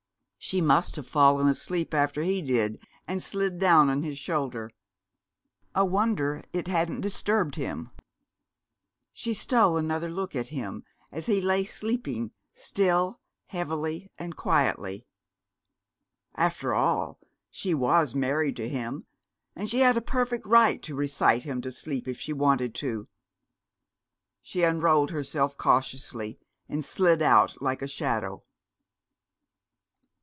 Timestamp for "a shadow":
27.83-28.43